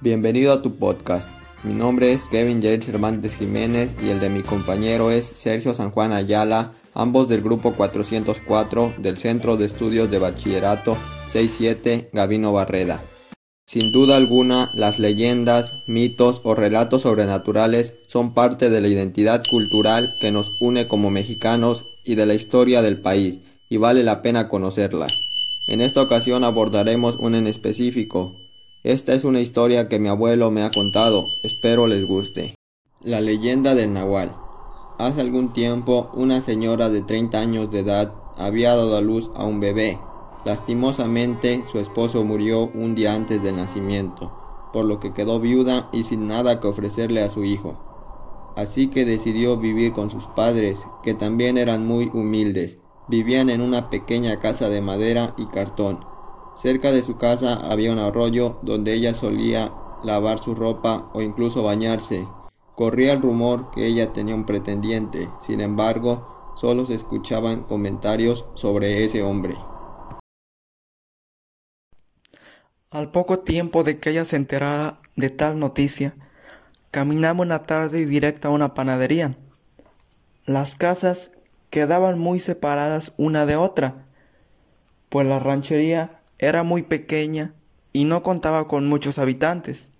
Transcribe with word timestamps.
Bienvenido 0.00 0.52
a 0.52 0.62
tu 0.62 0.76
podcast. 0.76 1.28
Mi 1.64 1.74
nombre 1.74 2.12
es 2.12 2.24
Kevin 2.24 2.62
Jair 2.62 2.84
Cervantes 2.84 3.34
Jiménez 3.34 3.96
y 4.00 4.10
el 4.10 4.20
de 4.20 4.30
mi 4.30 4.42
compañero 4.42 5.10
es 5.10 5.26
Sergio 5.26 5.74
San 5.74 5.90
Juan 5.90 6.12
Ayala, 6.12 6.72
ambos 6.94 7.28
del 7.28 7.42
grupo 7.42 7.74
404 7.74 8.94
del 8.98 9.18
Centro 9.18 9.56
de 9.56 9.66
Estudios 9.66 10.08
de 10.08 10.20
Bachillerato 10.20 10.96
67 11.26 12.10
Gavino 12.12 12.52
Barreda. 12.52 13.04
Sin 13.66 13.90
duda 13.90 14.16
alguna, 14.16 14.70
las 14.72 15.00
leyendas, 15.00 15.78
mitos 15.88 16.42
o 16.44 16.54
relatos 16.54 17.02
sobrenaturales 17.02 17.94
son 18.06 18.34
parte 18.34 18.70
de 18.70 18.80
la 18.80 18.86
identidad 18.86 19.42
cultural 19.50 20.16
que 20.20 20.30
nos 20.30 20.52
une 20.60 20.86
como 20.86 21.10
mexicanos 21.10 21.86
y 22.04 22.14
de 22.14 22.24
la 22.24 22.34
historia 22.34 22.82
del 22.82 23.00
país, 23.00 23.40
y 23.68 23.78
vale 23.78 24.04
la 24.04 24.22
pena 24.22 24.48
conocerlas. 24.48 25.24
En 25.66 25.80
esta 25.80 26.00
ocasión 26.00 26.44
abordaremos 26.44 27.16
una 27.16 27.38
en 27.38 27.48
específico. 27.48 28.36
Esta 28.84 29.12
es 29.14 29.24
una 29.24 29.40
historia 29.40 29.88
que 29.88 29.98
mi 29.98 30.08
abuelo 30.08 30.50
me 30.50 30.62
ha 30.62 30.70
contado, 30.70 31.30
espero 31.42 31.86
les 31.86 32.06
guste. 32.06 32.54
La 33.02 33.20
leyenda 33.20 33.74
del 33.74 33.92
Nahual. 33.92 34.34
Hace 34.98 35.20
algún 35.20 35.52
tiempo, 35.52 36.10
una 36.14 36.40
señora 36.40 36.88
de 36.88 37.02
30 37.02 37.40
años 37.40 37.70
de 37.70 37.80
edad 37.80 38.12
había 38.36 38.74
dado 38.76 38.96
a 38.96 39.00
luz 39.00 39.30
a 39.34 39.44
un 39.44 39.60
bebé. 39.60 39.98
Lastimosamente, 40.44 41.64
su 41.70 41.78
esposo 41.78 42.24
murió 42.24 42.70
un 42.74 42.94
día 42.94 43.14
antes 43.14 43.42
del 43.42 43.56
nacimiento, 43.56 44.32
por 44.72 44.84
lo 44.84 45.00
que 45.00 45.12
quedó 45.12 45.40
viuda 45.40 45.88
y 45.92 46.04
sin 46.04 46.28
nada 46.28 46.60
que 46.60 46.68
ofrecerle 46.68 47.22
a 47.22 47.30
su 47.30 47.44
hijo. 47.44 47.76
Así 48.56 48.88
que 48.88 49.04
decidió 49.04 49.56
vivir 49.56 49.92
con 49.92 50.10
sus 50.10 50.24
padres, 50.36 50.86
que 51.02 51.14
también 51.14 51.58
eran 51.58 51.86
muy 51.86 52.10
humildes, 52.12 52.78
Vivían 53.08 53.48
en 53.48 53.62
una 53.62 53.88
pequeña 53.88 54.38
casa 54.38 54.68
de 54.68 54.82
madera 54.82 55.32
y 55.38 55.46
cartón. 55.46 56.00
Cerca 56.60 56.90
de 56.90 57.04
su 57.04 57.16
casa 57.16 57.70
había 57.70 57.92
un 57.92 58.00
arroyo 58.00 58.58
donde 58.62 58.92
ella 58.92 59.14
solía 59.14 59.72
lavar 60.02 60.40
su 60.40 60.56
ropa 60.56 61.08
o 61.14 61.22
incluso 61.22 61.62
bañarse. 61.62 62.26
Corría 62.74 63.12
el 63.12 63.22
rumor 63.22 63.70
que 63.70 63.86
ella 63.86 64.12
tenía 64.12 64.34
un 64.34 64.44
pretendiente, 64.44 65.30
sin 65.40 65.60
embargo, 65.60 66.52
solo 66.56 66.84
se 66.84 66.96
escuchaban 66.96 67.62
comentarios 67.62 68.44
sobre 68.54 69.04
ese 69.04 69.22
hombre. 69.22 69.54
Al 72.90 73.12
poco 73.12 73.38
tiempo 73.38 73.84
de 73.84 74.00
que 74.00 74.10
ella 74.10 74.24
se 74.24 74.34
enterara 74.34 74.96
de 75.14 75.30
tal 75.30 75.60
noticia, 75.60 76.16
caminaba 76.90 77.40
una 77.40 77.62
tarde 77.62 78.04
directa 78.04 78.48
a 78.48 78.50
una 78.50 78.74
panadería. 78.74 79.36
Las 80.44 80.74
casas 80.74 81.30
quedaban 81.70 82.18
muy 82.18 82.40
separadas 82.40 83.12
una 83.16 83.46
de 83.46 83.54
otra, 83.54 84.06
pues 85.08 85.24
la 85.24 85.38
ranchería 85.38 86.17
era 86.38 86.62
muy 86.62 86.82
pequeña 86.82 87.54
y 87.92 88.04
no 88.04 88.22
contaba 88.22 88.66
con 88.66 88.86
muchos 88.88 89.18
habitantes. 89.18 89.90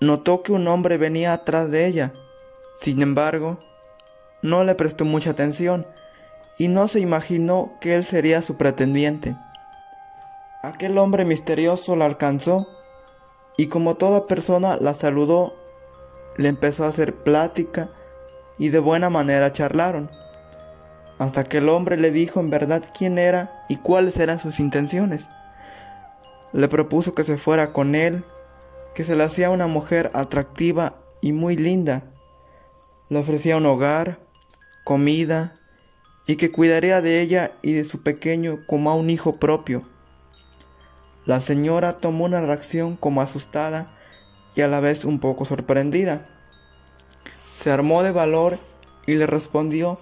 Notó 0.00 0.42
que 0.42 0.52
un 0.52 0.66
hombre 0.68 0.98
venía 0.98 1.32
atrás 1.32 1.70
de 1.70 1.86
ella, 1.86 2.12
sin 2.80 3.02
embargo, 3.02 3.58
no 4.42 4.64
le 4.64 4.74
prestó 4.74 5.04
mucha 5.04 5.30
atención 5.30 5.86
y 6.58 6.68
no 6.68 6.88
se 6.88 7.00
imaginó 7.00 7.72
que 7.80 7.94
él 7.94 8.04
sería 8.04 8.40
su 8.40 8.56
pretendiente. 8.56 9.36
Aquel 10.62 10.96
hombre 10.98 11.24
misterioso 11.24 11.96
la 11.96 12.06
alcanzó 12.06 12.68
y 13.56 13.66
como 13.66 13.96
toda 13.96 14.26
persona 14.26 14.76
la 14.76 14.94
saludó, 14.94 15.54
le 16.36 16.48
empezó 16.48 16.84
a 16.84 16.88
hacer 16.88 17.22
plática 17.24 17.90
y 18.58 18.68
de 18.68 18.78
buena 18.78 19.10
manera 19.10 19.52
charlaron 19.52 20.19
hasta 21.20 21.44
que 21.44 21.58
el 21.58 21.68
hombre 21.68 21.98
le 21.98 22.12
dijo 22.12 22.40
en 22.40 22.48
verdad 22.48 22.82
quién 22.96 23.18
era 23.18 23.52
y 23.68 23.76
cuáles 23.76 24.16
eran 24.16 24.40
sus 24.40 24.58
intenciones. 24.58 25.28
Le 26.54 26.66
propuso 26.66 27.14
que 27.14 27.24
se 27.24 27.36
fuera 27.36 27.74
con 27.74 27.94
él, 27.94 28.24
que 28.94 29.04
se 29.04 29.14
le 29.14 29.24
hacía 29.24 29.50
una 29.50 29.66
mujer 29.66 30.10
atractiva 30.14 30.94
y 31.20 31.32
muy 31.32 31.56
linda. 31.56 32.04
Le 33.10 33.18
ofrecía 33.18 33.58
un 33.58 33.66
hogar, 33.66 34.18
comida, 34.82 35.52
y 36.26 36.36
que 36.36 36.50
cuidaría 36.50 37.02
de 37.02 37.20
ella 37.20 37.50
y 37.60 37.74
de 37.74 37.84
su 37.84 38.02
pequeño 38.02 38.60
como 38.66 38.90
a 38.90 38.94
un 38.94 39.10
hijo 39.10 39.38
propio. 39.38 39.82
La 41.26 41.42
señora 41.42 41.98
tomó 41.98 42.24
una 42.24 42.40
reacción 42.40 42.96
como 42.96 43.20
asustada 43.20 43.94
y 44.54 44.62
a 44.62 44.68
la 44.68 44.80
vez 44.80 45.04
un 45.04 45.20
poco 45.20 45.44
sorprendida. 45.44 46.24
Se 47.54 47.70
armó 47.70 48.02
de 48.02 48.10
valor 48.10 48.58
y 49.06 49.16
le 49.16 49.26
respondió 49.26 49.98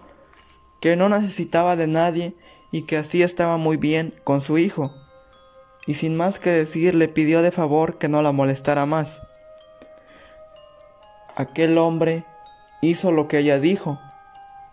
que 0.81 0.97
no 0.97 1.09
necesitaba 1.09 1.77
de 1.77 1.87
nadie 1.87 2.35
y 2.71 2.83
que 2.83 2.97
así 2.97 3.23
estaba 3.23 3.57
muy 3.57 3.77
bien 3.77 4.15
con 4.25 4.41
su 4.41 4.59
hijo. 4.59 4.93
Y 5.87 5.95
sin 5.95 6.17
más 6.17 6.39
que 6.39 6.51
decir 6.51 6.95
le 6.95 7.09
pidió 7.09 7.43
de 7.43 7.51
favor 7.51 7.99
que 7.99 8.09
no 8.09 8.23
la 8.23 8.33
molestara 8.33 8.87
más. 8.87 9.23
Aquel 11.35 11.79
hombre 11.79 12.25
hizo 12.83 13.13
lo 13.13 13.29
que 13.29 13.39
ella 13.39 13.59
dijo 13.59 13.99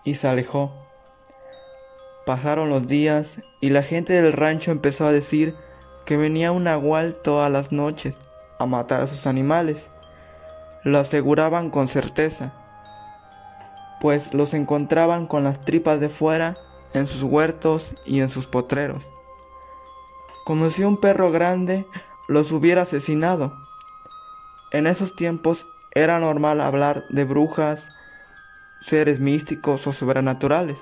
y 0.04 0.16
se 0.16 0.28
alejó. 0.28 0.74
Pasaron 2.26 2.70
los 2.70 2.88
días 2.88 3.40
y 3.62 3.70
la 3.70 3.84
gente 3.84 4.14
del 4.14 4.34
rancho 4.34 4.72
empezó 4.72 5.06
a 5.06 5.12
decir 5.12 5.56
que 6.06 6.18
venía 6.18 6.52
un 6.52 6.64
nahual 6.64 7.16
todas 7.24 7.52
las 7.52 7.72
noches 7.72 8.16
a 8.60 8.66
matar 8.66 9.02
a 9.02 9.08
sus 9.08 9.28
animales. 9.28 9.90
Lo 10.84 11.00
aseguraban 11.00 11.70
con 11.70 11.88
certeza 11.88 12.54
pues 14.06 14.36
los 14.36 14.54
encontraban 14.54 15.26
con 15.26 15.44
las 15.44 15.62
tripas 15.62 16.00
de 16.00 16.10
fuera 16.10 16.56
en 16.94 17.08
sus 17.08 17.24
huertos 17.24 17.94
y 18.06 18.20
en 18.20 18.30
sus 18.30 18.46
potreros. 18.46 19.10
Como 20.46 20.70
si 20.70 20.84
un 20.84 20.98
perro 20.98 21.32
grande 21.32 21.88
los 22.28 22.52
hubiera 22.52 22.84
asesinado. 22.84 23.52
En 24.70 24.86
esos 24.86 25.16
tiempos 25.16 25.66
era 25.90 26.20
normal 26.20 26.62
hablar 26.62 27.06
de 27.10 27.24
brujas, 27.24 27.90
seres 28.80 29.20
místicos 29.20 29.88
o 29.88 29.92
sobrenaturales. 29.92 30.78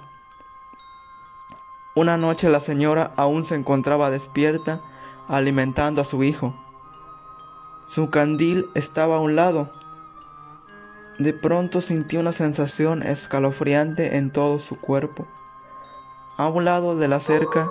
Una 1.96 2.18
noche 2.18 2.50
la 2.50 2.60
señora 2.60 3.14
aún 3.16 3.46
se 3.46 3.56
encontraba 3.56 4.12
despierta 4.12 4.82
alimentando 5.30 6.02
a 6.02 6.04
su 6.04 6.26
hijo. 6.26 6.54
Su 7.88 8.10
candil 8.10 8.66
estaba 8.76 9.16
a 9.16 9.22
un 9.22 9.38
lado 9.38 9.72
de 11.20 11.34
pronto 11.34 11.82
sintió 11.82 12.20
una 12.20 12.32
sensación 12.32 13.04
escalofriante 13.04 14.18
en 14.18 14.32
todo 14.32 14.60
su 14.60 14.80
cuerpo. 14.80 15.28
A 16.38 16.48
un 16.48 16.66
lado 16.66 16.96
de 16.96 17.08
la 17.08 17.20
cerca 17.20 17.70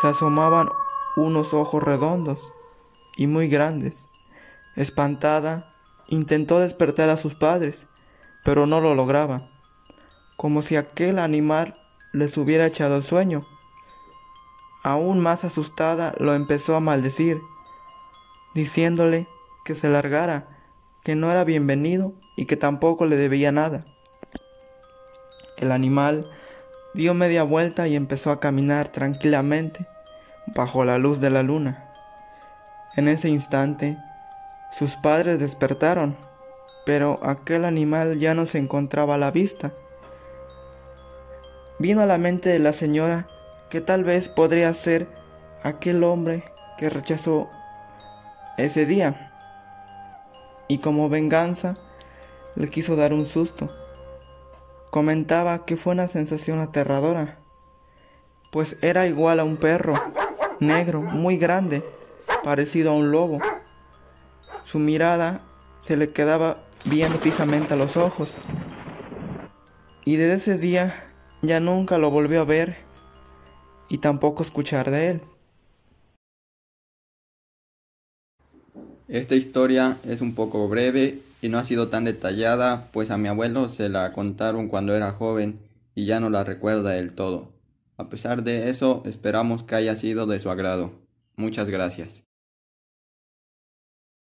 se 0.00 0.08
asomaban 0.08 0.68
unos 1.16 1.54
ojos 1.54 1.82
redondos 1.82 2.52
y 3.16 3.26
muy 3.26 3.48
grandes. 3.48 4.08
Espantada, 4.76 5.72
intentó 6.08 6.58
despertar 6.58 7.10
a 7.10 7.16
sus 7.16 7.34
padres, 7.34 7.86
pero 8.44 8.66
no 8.66 8.80
lo 8.80 8.94
lograba, 8.94 9.48
como 10.36 10.62
si 10.62 10.76
aquel 10.76 11.18
animal 11.18 11.74
les 12.12 12.36
hubiera 12.36 12.66
echado 12.66 12.96
el 12.96 13.04
sueño. 13.04 13.42
Aún 14.82 15.20
más 15.20 15.44
asustada 15.44 16.14
lo 16.18 16.34
empezó 16.34 16.74
a 16.74 16.80
maldecir, 16.80 17.38
diciéndole 18.54 19.28
que 19.64 19.74
se 19.74 19.88
largara, 19.88 20.53
que 21.04 21.14
no 21.14 21.30
era 21.30 21.44
bienvenido 21.44 22.14
y 22.36 22.46
que 22.46 22.56
tampoco 22.56 23.04
le 23.04 23.16
debía 23.16 23.52
nada. 23.52 23.84
El 25.58 25.70
animal 25.70 26.26
dio 26.94 27.12
media 27.12 27.42
vuelta 27.42 27.86
y 27.86 27.94
empezó 27.94 28.30
a 28.30 28.40
caminar 28.40 28.88
tranquilamente 28.88 29.86
bajo 30.54 30.84
la 30.84 30.98
luz 30.98 31.20
de 31.20 31.30
la 31.30 31.42
luna. 31.42 31.90
En 32.96 33.08
ese 33.08 33.28
instante, 33.28 33.98
sus 34.72 34.96
padres 34.96 35.38
despertaron, 35.38 36.16
pero 36.86 37.18
aquel 37.22 37.64
animal 37.64 38.18
ya 38.18 38.34
no 38.34 38.46
se 38.46 38.58
encontraba 38.58 39.16
a 39.16 39.18
la 39.18 39.30
vista. 39.30 39.72
Vino 41.78 42.00
a 42.00 42.06
la 42.06 42.18
mente 42.18 42.48
de 42.48 42.60
la 42.60 42.72
señora 42.72 43.26
que 43.68 43.80
tal 43.80 44.04
vez 44.04 44.28
podría 44.28 44.72
ser 44.72 45.06
aquel 45.62 46.02
hombre 46.02 46.44
que 46.78 46.88
rechazó 46.88 47.50
ese 48.56 48.86
día. 48.86 49.33
Y 50.68 50.78
como 50.78 51.08
venganza, 51.08 51.76
le 52.56 52.68
quiso 52.68 52.96
dar 52.96 53.12
un 53.12 53.26
susto. 53.26 53.68
Comentaba 54.90 55.64
que 55.64 55.76
fue 55.76 55.92
una 55.92 56.08
sensación 56.08 56.60
aterradora, 56.60 57.38
pues 58.52 58.78
era 58.82 59.06
igual 59.08 59.40
a 59.40 59.44
un 59.44 59.56
perro, 59.56 60.00
negro, 60.60 61.02
muy 61.02 61.36
grande, 61.36 61.82
parecido 62.44 62.92
a 62.92 62.94
un 62.94 63.10
lobo. 63.10 63.40
Su 64.64 64.78
mirada 64.78 65.40
se 65.80 65.96
le 65.96 66.12
quedaba 66.12 66.62
viendo 66.84 67.18
fijamente 67.18 67.74
a 67.74 67.76
los 67.76 67.96
ojos. 67.96 68.34
Y 70.04 70.16
desde 70.16 70.34
ese 70.34 70.58
día 70.58 71.04
ya 71.42 71.60
nunca 71.60 71.98
lo 71.98 72.10
volvió 72.10 72.42
a 72.42 72.44
ver 72.44 72.76
y 73.88 73.98
tampoco 73.98 74.42
escuchar 74.42 74.90
de 74.90 75.10
él. 75.10 75.22
Esta 79.08 79.34
historia 79.34 79.98
es 80.04 80.22
un 80.22 80.34
poco 80.34 80.66
breve 80.68 81.18
y 81.42 81.50
no 81.50 81.58
ha 81.58 81.64
sido 81.64 81.88
tan 81.88 82.04
detallada, 82.04 82.88
pues 82.90 83.10
a 83.10 83.18
mi 83.18 83.28
abuelo 83.28 83.68
se 83.68 83.90
la 83.90 84.12
contaron 84.14 84.68
cuando 84.68 84.94
era 84.94 85.12
joven 85.12 85.58
y 85.94 86.06
ya 86.06 86.20
no 86.20 86.30
la 86.30 86.42
recuerda 86.42 86.90
del 86.90 87.12
todo. 87.12 87.52
A 87.98 88.08
pesar 88.08 88.44
de 88.44 88.70
eso, 88.70 89.02
esperamos 89.04 89.62
que 89.62 89.74
haya 89.74 89.94
sido 89.94 90.26
de 90.26 90.40
su 90.40 90.50
agrado. 90.50 90.90
Muchas 91.36 91.68
gracias. 91.68 92.24